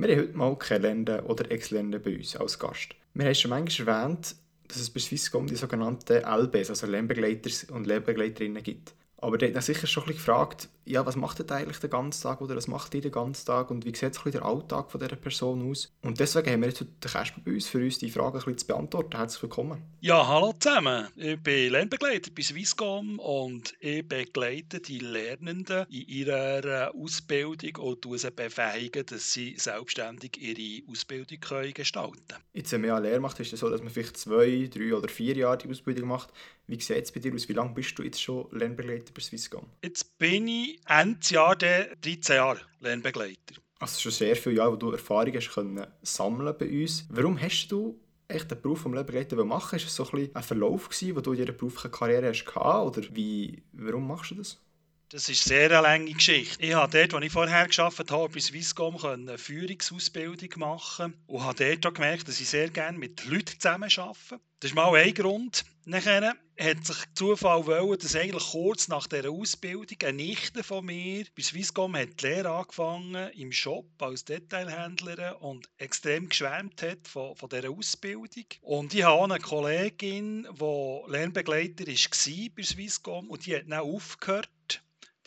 [0.00, 2.94] Wir haben heute mal keine Länder oder Ex-Länder bei uns als Gast.
[3.14, 4.36] Wir haben schon manchmal erwähnt,
[4.68, 8.94] dass es bei Swisscom die sogenannten LBs, also Lernbegleiter und Lernbegleiterinnen gibt.
[9.16, 12.22] Aber der hat sicher schon ein bisschen gefragt, ja, was macht ihr eigentlich den ganzen
[12.22, 15.00] Tag oder was macht ihr den ganzen Tag und wie sieht so der Alltag von
[15.00, 15.92] dieser Person aus?
[16.02, 18.58] Und deswegen haben wir jetzt den Kasper bei uns, für uns die Frage ein bisschen
[18.58, 19.16] zu beantworten.
[19.16, 19.82] Herzlich willkommen.
[20.00, 21.08] Ja, hallo zusammen.
[21.16, 28.06] Ich bin Lernbegleiter bei Swisscom und ich begleite die Lernenden in ihrer äh, Ausbildung und
[28.18, 32.42] sie befähigen, dass sie selbstständig ihre Ausbildung können gestalten können.
[32.54, 35.08] Jetzt, wenn man eine Lehre macht, ist es so, dass man vielleicht zwei, drei oder
[35.08, 36.30] vier Jahre die Ausbildung macht.
[36.66, 37.48] Wie sieht es bei dir aus?
[37.48, 39.66] Wie lange bist du jetzt schon Lernbegleiter bei Swisscom?
[39.82, 43.54] Jetzt bin ich Ende Jahr 13 Jahre Lernbegleiter.
[43.78, 47.06] Also schon sehr viele Jahre, wo du Erfahrung hast können sammeln bei uns.
[47.10, 49.76] Warum hast du echt den Beruf vom Lernbegleiter machen?
[49.76, 53.02] Ist es so ein, ein Verlauf gewesen, wo du in dieser beruflichen Karriere hast oder
[53.12, 54.60] wie, warum machst du das?
[55.10, 56.62] Das ist eine sehr lange Geschichte.
[56.62, 61.64] Ich habe dort, wo ich vorher gearbeitet habe, bei Swisscom eine Führungsausbildung machen und habe
[61.64, 64.38] dort auch gemerkt, dass ich sehr gerne mit Leuten zusammen arbeite.
[64.60, 65.64] Das ist mal ein Grund.
[65.86, 71.24] Nachher hat sich Zufall wollen, dass eigentlich kurz nach dieser Ausbildung eine Nichte von mir
[71.34, 77.34] bei Swisscom hat die Lehre angefangen im Shop als Detailhändlerin und extrem geschwärmt hat von,
[77.34, 78.44] von dieser Ausbildung.
[78.60, 83.80] Und ich habe auch eine Kollegin, die Lernbegleiter war bei Swisscom und die hat dann
[83.80, 84.50] aufgehört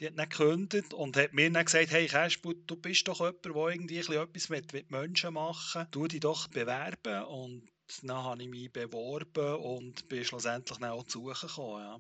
[0.02, 3.46] die hat nicht gekündigt und hat mir dann gesagt, hey Kersbut, du bist doch jemand,
[3.46, 7.70] der irgendwie etwas mit, mit Menschen machen tu dich doch bewerben und
[8.02, 12.00] dann habe ich mich beworben und bin schlussendlich dann auch zu Suche gekommen, ja.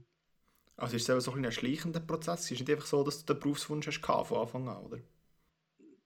[0.77, 2.45] Also ist es so ein, ein schleichender Prozess?
[2.45, 4.97] Es ist nicht einfach so, dass du den Berufswunsch hast von Anfang an, oder?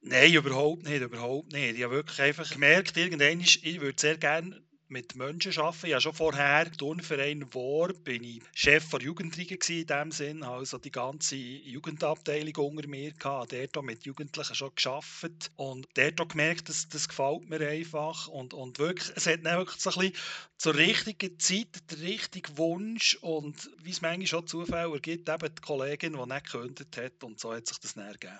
[0.02, 1.78] Nein, überhaupt nicht, überhaupt nicht.
[1.78, 5.88] Ich habe wirklich einfach gemerkt, irgendwann, ich würde sehr gerne mit Menschen arbeiten.
[5.88, 10.44] Ich habe schon vorher im Turnverein War bin ich Chef der Jugendlichen in dem Sinn,
[10.44, 16.70] also die ganze Jugendabteilung unter mir hatte, dort mit Jugendlichen schon geschafft und dort gemerkt,
[16.70, 20.24] dass das gefällt mir einfach und, und wirklich, es hat dann wirklich so ein bisschen
[20.58, 25.62] zur richtigen Zeit der richtige Wunsch und wie es manchmal schon Zufälle ergibt, eben die
[25.62, 28.40] Kollegin, die nicht gekündigt hat und so hat sich das dann ergeben.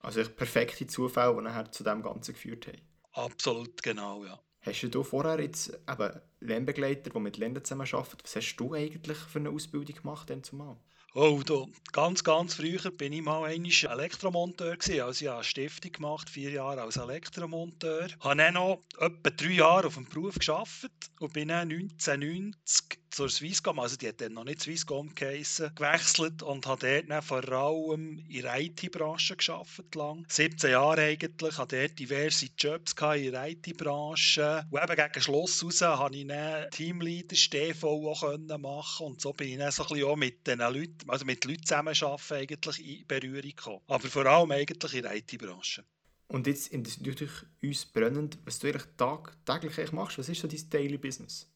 [0.00, 2.80] Also perfekte Zufälle, die nachher zu dem Ganzen geführt haben.
[3.12, 4.38] Absolut, genau, ja.
[4.66, 9.38] Hast du vorher jetzt eben Lernbegleiter, die mit Ländern zusammenarbeiten, was hast du eigentlich für
[9.38, 10.76] eine Ausbildung gemacht denn zumal?
[11.14, 15.00] Oh, da, ganz, ganz früher bin ich mal Elektromonteur gewesen.
[15.02, 18.08] Also ich habe eine Stiftung gemacht, vier Jahre als Elektromonteur.
[18.20, 23.30] Habe dann noch etwa drei Jahre auf dem Beruf gearbeitet und bin dann 1990 zur
[23.30, 27.48] Swisscom, also die hat dann noch nicht Swisscom geheissen, gewechselt und habe dort dann vor
[27.48, 30.26] allem in der IT-Branche gearbeitet lang.
[30.28, 34.66] 17 Jahre eigentlich, habe dort diverse Jobs in der IT-Branche.
[34.70, 39.48] Und eben gegen Schluss raus habe ich dann Teamleader, STV auch machen und so bin
[39.48, 43.06] ich dann so ein bisschen auch mit den Leuten, also mit Leuten zusammenarbeiten eigentlich in
[43.06, 43.80] Berührung gekommen.
[43.86, 45.84] Aber vor allem eigentlich in der IT-Branche.
[46.28, 50.18] Und jetzt interessiert uns brennend, was du eigentlich tagtäglich machst.
[50.18, 51.48] Was ist so dein Daily Business?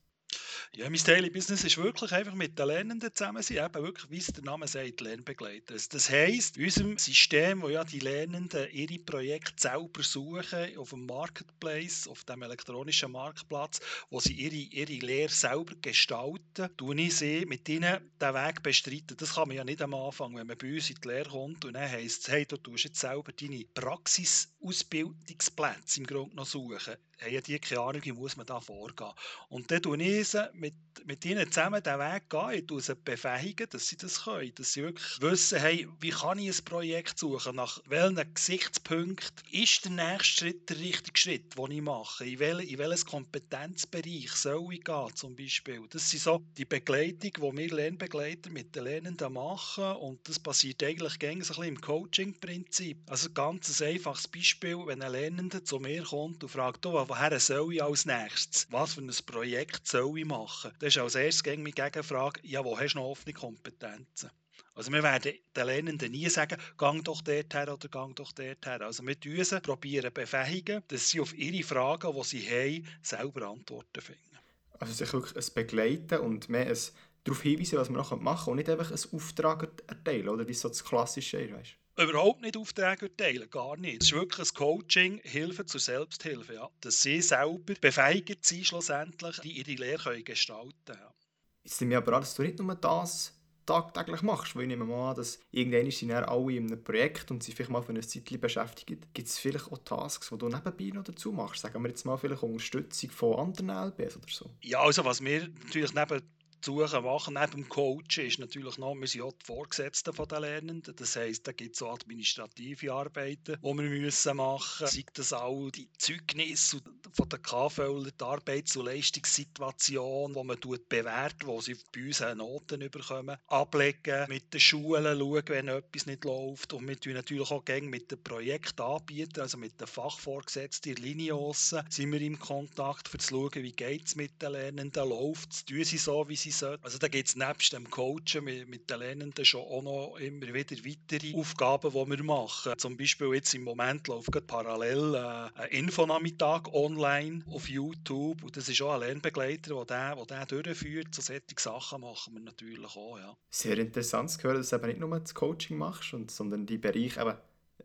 [0.73, 4.19] Ja, mein Daily Business ist wirklich einfach mit den Lernenden zusammen sein, eben wirklich, wie
[4.19, 5.75] es der Name sagt, Lernbegleiter.
[5.75, 11.07] Das heisst, in unserem System, wo ja die Lernenden ihre Projekte selber suchen, auf dem
[11.07, 13.81] Marketplace, auf dem elektronischen Marktplatz,
[14.11, 19.17] wo sie ihre, ihre Lehre selber gestalten, tue ich sie mit ihnen den Weg bestreiten.
[19.17, 21.65] Das kann man ja nicht am Anfang, wenn man bei uns in die Lehre kommt
[21.65, 26.97] und dann heisst es, hey, du tust jetzt selber deine Praxisausbildungsplätze im Grunde noch suchen
[27.21, 29.11] haben die keine Ahnung, wie muss man da vorgehen.
[29.49, 30.73] Und dann tue ich sie mense met
[31.05, 34.73] mit ihnen zusammen den Weg gehen, ich tue sie befähigen, dass sie das können, dass
[34.73, 39.93] sie wirklich wissen, hey, wie kann ich ein Projekt suchen, nach welchen Gesichtspunkten ist der
[39.93, 44.85] nächste Schritt der richtige Schritt, den ich mache, in, wel, in welches Kompetenzbereich soll ich
[44.85, 45.83] gehen zum Beispiel.
[45.91, 50.83] Das sind so die Begleitung, die wir Lernbegleiter mit den Lernenden machen und das passiert
[50.83, 52.99] eigentlich gängig so ein bisschen im Coaching-Prinzip.
[53.07, 57.39] Also ein ganz einfaches Beispiel, wenn ein Lernender zu mir kommt und fragt, oh, woher
[57.41, 58.67] soll ich als nächstes?
[58.71, 60.73] Was für ein Projekt soll ich machen?
[60.91, 64.31] Ist als erstes gegen meine Gegenfrage, ja, wo hast du noch offene Kompetenzen?
[64.75, 68.83] Also wir werden den Lernenden nie sagen, gang doch dorthin oder gang doch dorthin.
[68.83, 74.01] Also wir müssen probieren befähigen, dass sie auf ihre Fragen, die sie haben, selber Antworten
[74.01, 74.39] finden.
[74.79, 76.79] Also sich wirklich ein Begleiten und mehr ein
[77.25, 80.55] darauf hinweisen, was man noch machen kann und nicht einfach einen Auftrag erteilen, oder wie
[80.55, 81.77] so das Klassische ist, weißt?
[82.01, 84.03] Überhaupt nicht Aufträge erteilen, gar nicht.
[84.03, 86.69] Es ist wirklich ein Coaching, Hilfe zur Selbsthilfe, ja.
[86.81, 91.01] dass sie selber befähigt sind, schlussendlich die ihre Lehre gestalten können.
[91.01, 91.15] Ja.
[91.63, 93.35] Jetzt nehme ich aber an, dass du nicht nur das
[93.67, 97.43] tagtäglich machst, weil ich nehme mal an, dass irgendwann sind alle in einem Projekt und
[97.43, 99.15] sie vielleicht mal für eine Zeit beschäftigt.
[99.15, 101.63] Gibt es vielleicht auch Tasks, die du nebenbei noch dazu machst?
[101.63, 104.51] Sagen wir jetzt mal vielleicht Unterstützung von anderen LBs oder so?
[104.63, 106.23] Ja, also was wir natürlich neben
[106.61, 110.95] dazu machen neben dem Coachen ist natürlich noch, wir sind auch die Vorgesetzten der Lernenden.
[110.95, 114.97] Das heisst, da gibt es auch administrative Arbeiten, die wir müssen machen müssen.
[114.97, 116.81] Sei das auch die Zeugnisse
[117.13, 120.59] von der KV, die Arbeits- und Leistungssituation, die man
[120.89, 126.25] bewertet, wo sie bei uns Noten bekommen, ablegen, mit den Schulen schauen, wenn etwas nicht
[126.25, 126.73] läuft.
[126.73, 131.75] Und wir tun natürlich auch gerne mit den Projektanbietern, also mit den Fachvorgesetzten in Linios,
[131.89, 135.65] sind wir im Kontakt, um zu schauen, wie geht es mit den Lernenden, läuft es,
[135.65, 136.85] tun sie so, wie sie sollten.
[136.85, 140.53] Also da gibt es nebst dem Coachen mit, mit den Lernenden schon auch noch immer
[140.53, 142.73] wieder weitere Aufgaben, die wir machen.
[142.79, 148.69] Zum Beispiel jetzt im Moment läuft parallel äh, ein Infonachmittag online auf YouTube und das
[148.69, 151.15] ist auch ein Lernbegleiter, der den, der den durchführt.
[151.15, 153.37] So solche Sachen machen wir natürlich auch, ja.
[153.51, 157.21] Sehr interessant zu hören, dass du eben nicht nur das Coaching machst, sondern die Bereiche
[157.21, 157.37] eben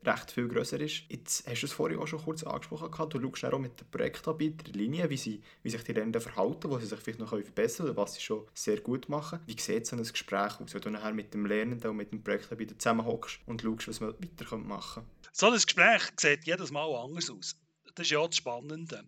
[0.04, 1.04] recht viel grösser ist.
[1.10, 4.74] Jetzt hast du es vorhin auch schon kurz angesprochen, du schaust auch mit den Projektanbietern
[4.74, 7.98] Linien, wie, sie, wie sich die Länder verhalten, wo sie sich vielleicht noch verbessern können
[7.98, 9.40] was sie schon sehr gut machen.
[9.46, 12.24] Wie sieht so ein Gespräch aus, wenn du nachher mit dem Lernenden und mit dem
[12.24, 15.32] Projektanbieter zusammenhockst und schaust, was man weiter machen kann?
[15.32, 17.56] So ein Gespräch sieht jedes Mal anders aus.
[17.96, 19.06] Das ist ja das Spannende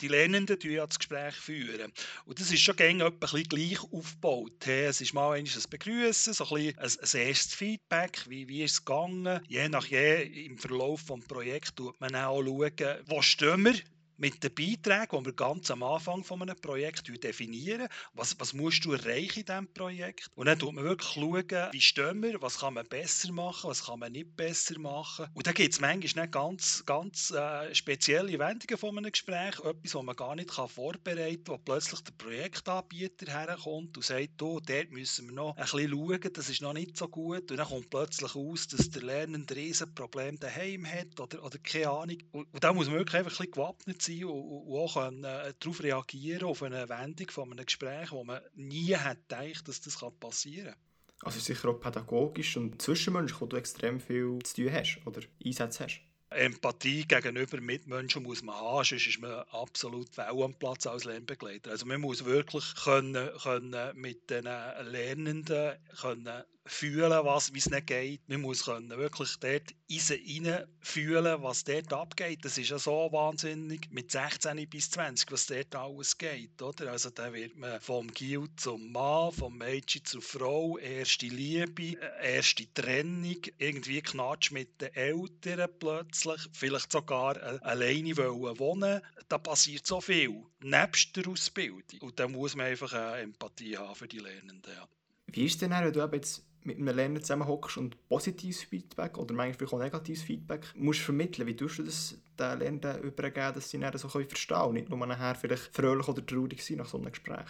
[0.00, 1.34] die Lernenden führen ja das Gespräch.
[1.34, 1.92] Führen.
[2.26, 4.66] Und das ist schon gerne ein bisschen gleich aufgebaut.
[4.66, 8.84] Es ist mal ein Begrüßen, so ein, ein, ein erstes Feedback, wie, wie ist es
[8.84, 9.40] gegangen.
[9.48, 13.74] Je nach je im Verlauf des Projekts schaut man auch schauen, wo stehen wir
[14.16, 17.88] mit den Beiträgen, die wir ganz am Anfang von einem Projekt definieren.
[18.12, 20.30] Was, was musst du erreichen in diesem Projekt?
[20.34, 23.86] Und dann schaut man wirklich schauen, wie stehen wir, was kann man besser machen, was
[23.86, 25.26] kann man nicht besser machen.
[25.34, 30.02] Und dann gibt es manchmal ganz, ganz äh, spezielle Wendungen von einem Gespräch, etwas, was
[30.02, 34.90] man gar nicht kann vorbereiten kann, wo plötzlich der Projektanbieter herkommt und sagt, oh, dort
[34.90, 37.50] müssen wir noch ein bisschen schauen, das ist noch nicht so gut.
[37.50, 41.90] Und dann kommt plötzlich aus, dass der Lernende ein Riesenproblem daheim hat oder, oder keine
[41.90, 42.18] Ahnung.
[42.32, 45.24] Und, und da muss man wirklich einfach ein bisschen gewappnet sein und, und auch können,
[45.24, 49.80] äh, darauf reagieren auf eine Wendung von einem Gespräch, wo man nie hat gedacht, dass
[49.80, 51.24] das passieren kann.
[51.24, 55.84] Also sicher auch pädagogisch und zwischenmenschlich, wo du extrem viel zu tun hast oder Einsätze
[55.84, 56.00] hast.
[56.30, 61.70] Empathie gegenüber Mitmenschen muss man haben, sonst ist man absolut fehl am Platz als Lernbegleiter.
[61.70, 67.86] Also man muss wirklich können, können mit den Lernenden können fühlen, was, wie es nicht
[67.86, 68.26] geht.
[68.28, 72.44] Man muss können wirklich dort rein fühlen, was dort abgeht.
[72.44, 76.60] Das ist ja so wahnsinnig mit 16 bis 20, was dort alles geht.
[76.62, 76.90] Oder?
[76.92, 82.36] Also da wird man vom Gil zum Mann, vom Mädchen zur Frau, erste Liebe, äh,
[82.36, 89.02] erste Trennung, irgendwie knatscht mit den Eltern plötzlich, vielleicht sogar alleine wollen wohnen.
[89.28, 92.00] Da passiert so viel, nebst der Ausbildung.
[92.00, 94.72] Und da muss man einfach äh, Empathie haben für die Lernenden.
[94.74, 94.88] Ja.
[95.26, 99.68] Wie ist denn, wenn du jetzt mit einem Lerner zusammenhockst und positives Feedback oder manchmal
[99.68, 103.96] auch negatives Feedback musst vermitteln, wie tust du das den Lernenden übergeben, dass sie dann
[103.96, 107.12] so verstehen können und nicht nur nachher vielleicht fröhlich oder traurig sein nach so einem
[107.12, 107.48] Gespräch?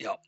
[0.00, 0.18] Ja,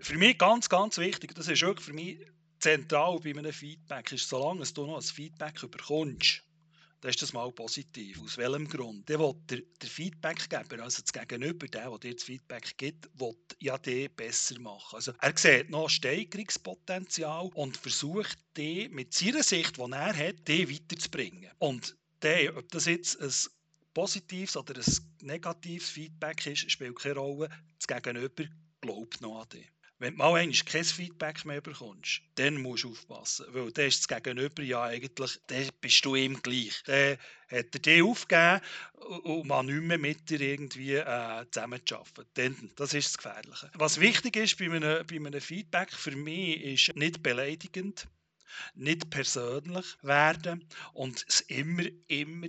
[0.00, 2.18] für mich ganz, ganz wichtig, das ist wirklich für mich
[2.58, 6.42] zentral bei einem Feedback, ist, solange du noch ein Feedback bekommst,
[7.04, 8.18] dann ist das mal positiv.
[8.22, 9.06] Aus welchem Grund?
[9.10, 13.36] Der will der, der Feedbackgeber, also das Gegenüber, der, der dir das Feedback gibt, will
[13.60, 14.96] ja den besser machen.
[14.96, 20.70] Also er sieht noch Steigerungspotenzial und versucht, den mit seiner Sicht, die er hat, den
[20.70, 21.50] weiterzubringen.
[21.58, 23.30] Und der, ob das jetzt ein
[23.92, 27.50] positives oder ein negatives Feedback ist, spielt keine Rolle.
[27.80, 28.44] Das Gegenüber
[28.80, 29.70] glaubt noch an dich.
[30.04, 33.46] Wenn du mal kein Feedback mehr bekommst, dann musst du aufpassen.
[33.52, 36.82] Weil dann ist das Gegenüber ja eigentlich, dann bist du ihm gleich.
[36.84, 37.16] Dann
[37.48, 38.60] hat er dich aufgegeben
[39.22, 42.26] und man nicht mehr mit dir irgendwie äh, zusammenzuarbeiten.
[42.34, 43.70] Dann, das ist das Gefährliche.
[43.76, 48.06] Was wichtig ist bei einem, bei einem Feedback für mich, ist nicht beleidigend
[48.74, 52.46] nicht persönlich werden und es immer, immer,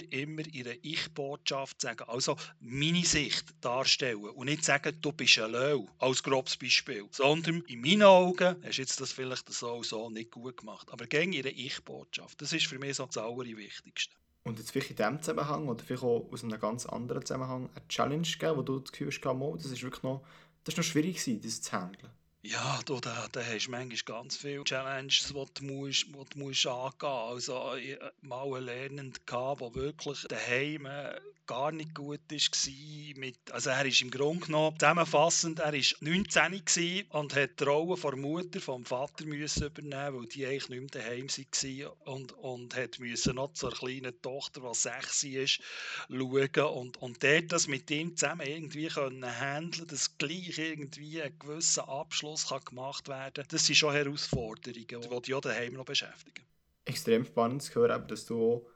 [0.65, 2.07] einer Ich-Botschaft sagen.
[2.07, 7.05] Also meine Sicht darstellen und nicht sagen, du bist ein Löw, als grobes Beispiel.
[7.11, 10.91] Sondern in meinen Augen hast du jetzt das vielleicht so so nicht gut gemacht.
[10.91, 12.41] Aber gegen ihre Ich-Botschaft.
[12.41, 14.15] Das ist für mich so das Allerwichtigste.
[14.43, 17.87] Und jetzt vielleicht in diesem Zusammenhang oder vielleicht auch aus einem ganz anderen Zusammenhang eine
[17.87, 20.21] Challenge geben, wo du das Gefühl hast, das ist wirklich noch,
[20.63, 22.11] das ist noch schwierig gewesen, das zu handeln.
[22.47, 26.39] Ja, du, da, da hast du manchmal ganz viele Challenges, die du, musst, die du
[26.39, 27.49] musst angehen musst.
[27.49, 33.19] Also, ich hatte mal einen Lernenden, der wirklich daheim äh, gar nicht gut war.
[33.19, 37.97] Mit, also er ist im Grunde genommen, zusammenfassend, er war 19 und hat die Rolle
[37.97, 42.31] von der Mutter vom Vater müssen übernehmen, weil die eigentlich nicht mehr daheim war und,
[42.33, 45.59] und hat müssen noch zur kleinen Tochter, die 6 ist,
[46.09, 51.37] schauen und, und dort das mit ihm zusammen irgendwie können handeln, dass gleich irgendwie einen
[51.39, 53.45] gewissen Abschluss kann gemacht werden kann.
[53.49, 56.45] Das sind schon Herausforderungen, die dich auch daheim noch beschäftigen.
[56.85, 58.67] Extrem spannend zu hören, dass du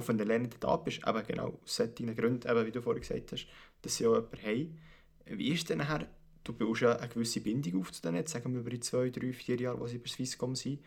[0.00, 3.32] auf einen Lernenden da bist, eben genau aus solchen Gründen, eben, wie du vorhin gesagt
[3.32, 3.46] hast,
[3.82, 4.78] dass sie auch jemanden haben.
[5.38, 6.08] Wie ist denn nachher
[6.44, 9.32] du baust ja eine gewisse Bindung auf zu denen, sagen wir über die zwei, drei,
[9.32, 10.80] vier Jahre, die sie bei Swisscom sind.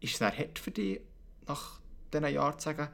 [0.00, 1.00] Ist es dann hart für dich,
[1.46, 1.80] nach
[2.12, 2.88] diesen Jahren zu sagen,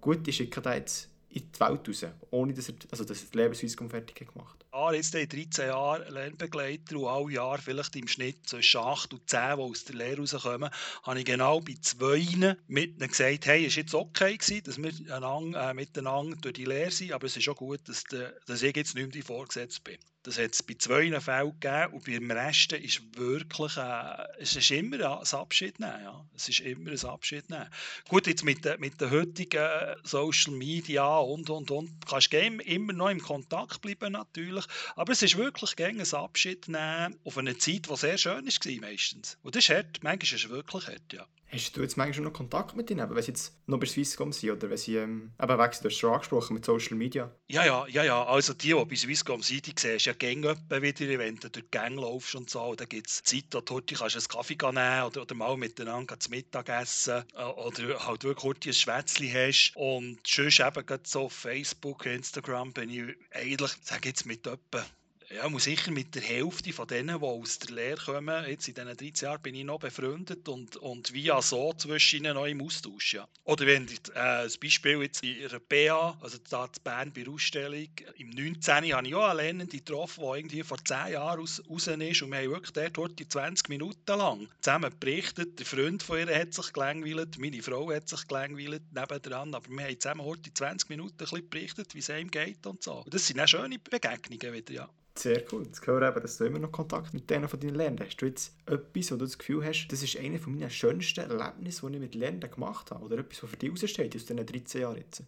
[0.00, 3.26] gut, ich schicke da jetzt in die Welt raus, ohne dass er, also dass er
[3.26, 7.96] das Leben Swisscom fertig gemacht Ah, jetzt in 13 Jahren Lernbegleiter und alle Jahre vielleicht
[7.96, 10.70] im Schnitt zwischen 8 und 10, die aus der Lehre rauskommen,
[11.02, 12.24] habe ich genau bei zwei
[12.68, 16.54] mit ihnen gesagt, hey, es war jetzt okay gewesen, dass wir einander, äh, miteinander durch
[16.54, 19.22] die Lehre sind, aber es ist auch gut, dass, der, dass ich jetzt nicht mehr
[19.22, 19.98] die bin.
[20.28, 24.70] Das hat es bei zwei Fällen gegeben und beim Rest ist wirklich, äh, es ist
[24.70, 26.02] immer ein Abschied nehmen.
[26.02, 26.22] Ja.
[26.36, 27.66] Es ist immer ein Abschied nehmen.
[28.08, 29.66] Gut, jetzt mit, mit den heutigen
[30.04, 34.66] Social Media und, und, und, kannst du immer noch im Kontakt bleiben natürlich,
[34.96, 38.80] aber es ist wirklich gegen ein Abschied nehmen auf eine Zeit, die sehr schön war
[38.82, 39.38] meistens.
[39.42, 41.26] Und das ist hart, manchmal ist es wirklich hart, ja.
[41.50, 44.50] Hast du jetzt manchmal noch Kontakt mit ihnen, wenn sie jetzt noch bei Swisscom sind
[44.50, 47.34] oder wenn sie ähm, eben sind, du hast schon angesprochen mit Social Media?
[47.48, 48.24] Ja, ja, ja, ja.
[48.24, 51.70] Also die, die bei Swisscom sind, die siehst ja gerne wieder, wenn du durch die
[51.70, 52.74] Gänge laufst und so.
[52.74, 56.30] Da gibt es Zeit, wo du kannst einen Kaffee nehmen oder, oder mal miteinander zu
[56.30, 59.72] Mittag essen äh, oder halt wirklich kurz ein Schwätzchen hast.
[59.74, 64.84] Und sonst eben so auf Facebook, Instagram bin ich eigentlich, sage jetzt mit etwa
[65.34, 68.74] ja, muss sicher mit der Hälfte von denen, die aus der Lehre kommen, jetzt in
[68.74, 72.62] diesen 13 Jahren bin ich noch befreundet und, und via so zwischen ihnen noch im
[72.62, 73.14] Austausch.
[73.14, 73.28] Ja.
[73.44, 77.32] Oder wenn äh, ein Beispiel jetzt in einer BA, also da in Bern bei der
[77.32, 78.94] Ausstellung, im 19.
[78.94, 82.30] habe ich auch eine Lernende getroffen, die irgendwie vor 10 Jahren raus, raus ist und
[82.30, 85.58] wir haben wirklich dort die 20 Minuten lang zusammen berichtet.
[85.58, 89.84] Der Freund von ihr hat sich gelangweilt, meine Frau hat sich gelangweilt nebendran, aber wir
[89.84, 93.02] haben zusammen heute 20 Minuten ein bisschen berichtet, wie es ihm geht und so.
[93.02, 94.88] Und das sind auch schöne Begegnungen wieder, ja.
[95.18, 95.64] Sehr cool.
[95.64, 98.16] Jetzt höre eben, dass du immer noch Kontakt mit denen von deinen Lernenden hast.
[98.18, 101.88] Du jetzt etwas, wo du das Gefühl hast, das ist einer von meinen schönsten Erlebnissen,
[101.88, 103.04] die ich mit Lernenden gemacht habe?
[103.04, 105.22] Oder etwas, was für dich raussteht aus diesen 13 Jahren jetzt?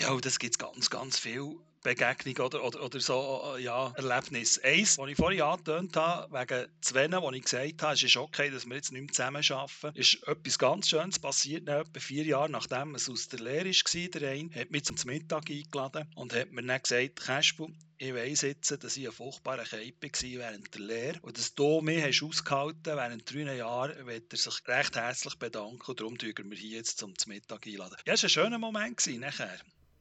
[0.00, 1.56] Ja, das gibt es ganz, ganz viel.
[1.82, 4.60] Begegnung oder, oder, oder so ja, Erlebnis.
[4.62, 8.50] Eins, was ich vorhin angetönt habe, wegen zwei, wo ich gesagt habe, es ist okay,
[8.50, 11.68] dass wir jetzt nicht mehr zusammen arbeiten, ist etwas ganz Schönes passiert.
[11.68, 15.50] Etwa vier Jahre nachdem es aus der Lehre war, der eine hat mich zum Mittag
[15.50, 17.68] eingeladen und hat mir dann gesagt, Kaspu,
[17.98, 21.80] ich weiss jetzt, dass ich ein furchtbarer Keip war während der Lehre und dass du
[21.80, 26.32] mich hast ausgehalten während drei Jahren, wird er sich recht herzlich bedanken und darum tun
[26.36, 27.96] wir hier jetzt zum Mittag einladen.
[28.06, 29.58] Ja, es war ein schöner Moment nachher.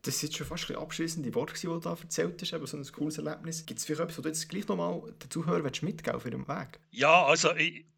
[0.07, 2.91] Das sind schon fast ein abschließende Worte, die du da erzählt hast, aber so ein
[2.93, 3.65] cooles Erlebnis.
[3.65, 6.79] Gibt es vielleicht etwas, was du jetzt gleich nochmal den Zuhörern mitgeben auf ihrem Weg?
[6.91, 7.51] Ja, also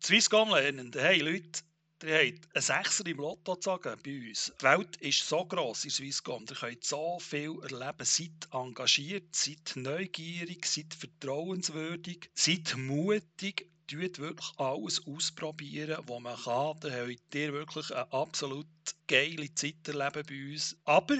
[0.03, 1.61] Swisscom lernen, hey Leute,
[2.03, 4.51] Ihr habt einen Sechser im Lotto gezogen bei uns.
[4.59, 6.45] Die Welt ist so gross in Swisscom.
[6.49, 8.05] Ihr könnt so viel erleben.
[8.05, 13.69] Seid engagiert, seid neugierig, seid vertrauenswürdig, seid mutig.
[13.85, 16.79] Tut wirklich alles ausprobieren, was man kann.
[16.79, 18.67] Dann habt ihr wirklich eine absolut
[19.07, 20.77] geile Zeit erleben bei uns.
[20.85, 21.17] Aber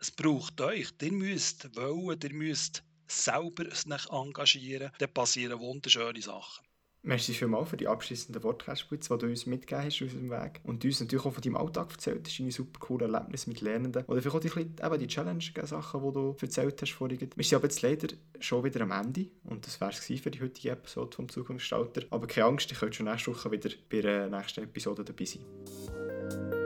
[0.00, 0.88] es braucht euch.
[1.02, 4.90] Ihr müsst wollen, ihr müsst selber sich engagieren.
[4.98, 6.64] Dann passieren wunderschöne Sachen.
[7.02, 10.60] Merci vielmals für die abschließenden Worte, die du uns mitgegeben hast auf unserem Weg.
[10.64, 14.04] Und uns natürlich auch von deinem Alltag erzählt hast, deine super coolen Erlebnisse mit Lernenden.
[14.04, 17.18] Oder vielleicht auch die, eben die Challenge-Sachen, die du erzählt hast vorhin.
[17.20, 19.28] Wir sind aber jetzt leider schon wieder am Ende.
[19.44, 22.02] Und das wäre es für die heutige Episode vom Zukunftsgestalter.
[22.10, 26.59] Aber keine Angst, ihr könnt schon nächste Woche wieder bei der nächsten Episode dabei sein.